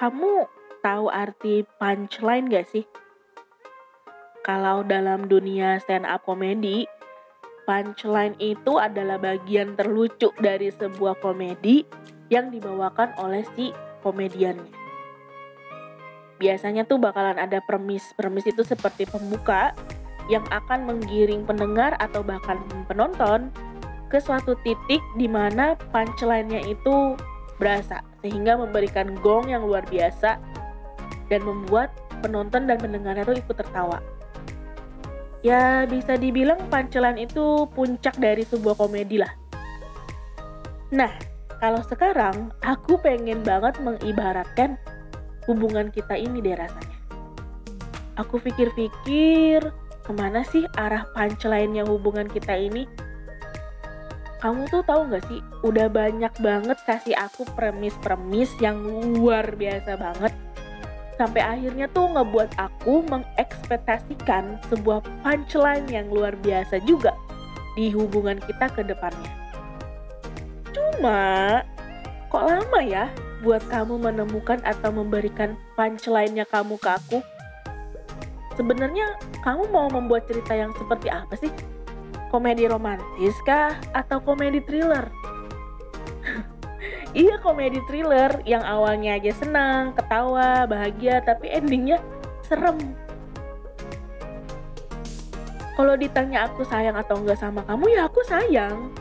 [0.00, 0.48] Kamu
[0.80, 2.88] tahu arti punchline gak sih?
[4.40, 6.88] Kalau dalam dunia stand up comedy,
[7.68, 11.84] punchline itu adalah bagian terlucu dari sebuah komedi
[12.32, 14.72] yang dibawakan oleh si komediannya.
[16.40, 18.16] Biasanya tuh bakalan ada premis.
[18.16, 19.76] Premis itu seperti pembuka
[20.32, 22.56] yang akan menggiring pendengar atau bahkan
[22.88, 23.52] penonton
[24.08, 27.20] ke suatu titik di mana punchline-nya itu
[27.60, 30.40] berasa sehingga memberikan gong yang luar biasa
[31.28, 31.92] dan membuat
[32.24, 34.00] penonton dan pendengarnya tuh ikut tertawa.
[35.40, 39.32] Ya bisa dibilang punchline itu puncak dari sebuah komedi lah.
[40.92, 41.12] Nah,
[41.60, 44.80] kalau sekarang aku pengen banget mengibaratkan
[45.48, 46.98] hubungan kita ini deh rasanya.
[48.20, 49.64] Aku pikir-pikir
[50.04, 52.84] ke mana sih arah punchline-nya hubungan kita ini?
[54.40, 60.32] Kamu tuh tahu nggak sih udah banyak banget kasih aku premis-premis yang luar biasa banget
[61.20, 67.12] sampai akhirnya tuh ngebuat aku mengekspektasikan sebuah punchline yang luar biasa juga
[67.76, 69.28] di hubungan kita ke depannya.
[70.72, 71.60] Cuma
[72.32, 73.12] kok lama ya
[73.44, 77.18] buat kamu menemukan atau memberikan punchline-nya kamu ke aku?
[78.56, 81.52] Sebenarnya kamu mau membuat cerita yang seperti apa sih?
[82.30, 85.10] Komedi romantis kah atau komedi thriller?
[87.18, 91.98] iya komedi thriller yang awalnya aja senang, ketawa, bahagia, tapi endingnya
[92.46, 92.78] serem.
[95.74, 98.94] Kalau ditanya aku sayang atau enggak sama kamu, ya aku sayang.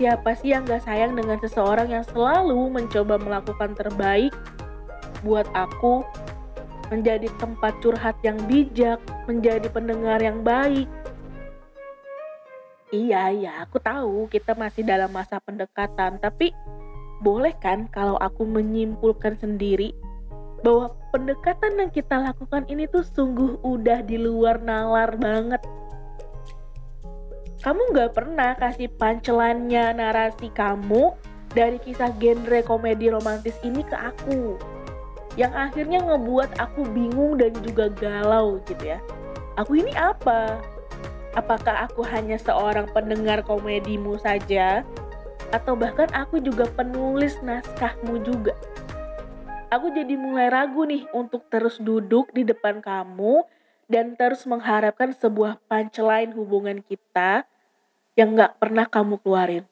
[0.00, 4.32] Siapa sih yang gak sayang dengan seseorang yang selalu mencoba melakukan terbaik
[5.22, 6.02] buat aku,
[6.90, 8.98] menjadi tempat curhat yang bijak,
[9.30, 10.88] menjadi pendengar yang baik,
[12.92, 16.52] Iya, iya, aku tahu kita masih dalam masa pendekatan, tapi
[17.24, 19.96] boleh kan kalau aku menyimpulkan sendiri
[20.60, 25.64] bahwa pendekatan yang kita lakukan ini tuh sungguh udah di luar nalar banget.
[27.64, 31.16] Kamu gak pernah kasih punchline-nya narasi kamu
[31.56, 34.60] dari kisah genre komedi romantis ini ke aku.
[35.40, 39.00] Yang akhirnya ngebuat aku bingung dan juga galau gitu ya.
[39.56, 40.60] Aku ini apa?
[41.32, 44.84] Apakah aku hanya seorang pendengar komedimu saja?
[45.48, 48.52] Atau bahkan aku juga penulis naskahmu juga?
[49.72, 53.48] Aku jadi mulai ragu nih untuk terus duduk di depan kamu
[53.88, 57.48] dan terus mengharapkan sebuah punchline hubungan kita
[58.12, 59.64] yang gak pernah kamu keluarin.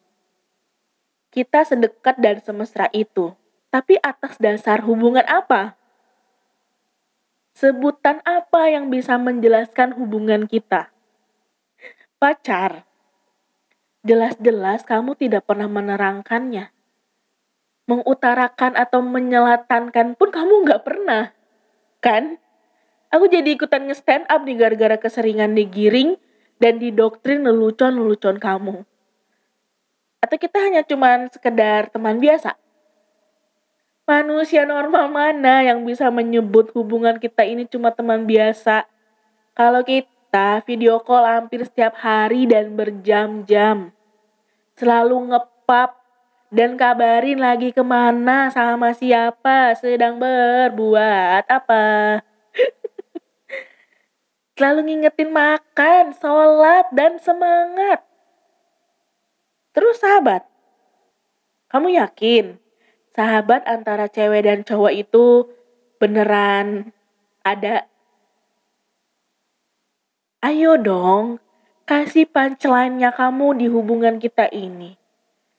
[1.28, 3.36] Kita sedekat dan semesra itu,
[3.68, 5.76] tapi atas dasar hubungan apa?
[7.52, 10.88] Sebutan apa yang bisa menjelaskan hubungan kita?
[12.20, 12.84] Pacar.
[14.04, 16.68] Jelas-jelas kamu tidak pernah menerangkannya.
[17.88, 21.32] Mengutarakan atau menyelatankan pun kamu nggak pernah.
[22.04, 22.36] Kan?
[23.10, 26.14] Aku jadi ikutan nge-stand up nih gara-gara keseringan digiring
[26.62, 28.86] dan didoktrin lelucon-lelucon kamu.
[30.20, 32.54] Atau kita hanya cuman sekedar teman biasa?
[34.06, 38.86] Manusia normal mana yang bisa menyebut hubungan kita ini cuma teman biasa?
[39.56, 43.90] Kalau kita kita video call hampir setiap hari dan berjam-jam.
[44.78, 45.98] Selalu ngepap
[46.54, 52.22] dan kabarin lagi ke mana sama siapa sedang berbuat apa.
[54.54, 57.98] Selalu ngingetin makan, sholat, dan semangat.
[59.74, 60.46] Terus sahabat,
[61.74, 62.54] kamu yakin
[63.18, 65.50] sahabat antara cewek dan cowok itu
[65.98, 66.94] beneran
[67.42, 67.90] ada
[70.40, 71.36] Ayo dong,
[71.84, 74.96] kasih punchline-nya kamu di hubungan kita ini.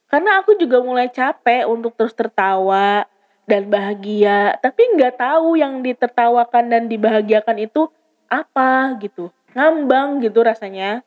[0.10, 3.06] Karena aku juga mulai capek untuk terus tertawa
[3.46, 7.94] dan bahagia, tapi nggak tahu yang ditertawakan dan dibahagiakan itu
[8.26, 9.30] apa gitu.
[9.54, 11.06] Ngambang gitu rasanya.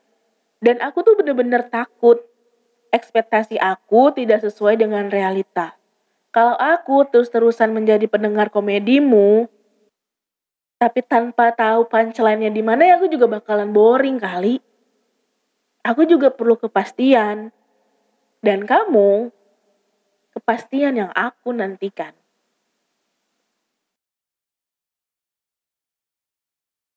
[0.63, 2.23] Dan aku tuh bener-bener takut
[2.95, 5.75] ekspektasi aku tidak sesuai dengan realita.
[6.31, 9.51] Kalau aku terus-terusan menjadi pendengar komedimu,
[10.75, 14.59] tapi tanpa tahu punchline-nya di mana ya aku juga bakalan boring kali.
[15.85, 17.53] Aku juga perlu kepastian.
[18.43, 19.31] Dan kamu
[20.35, 22.13] kepastian yang aku nantikan.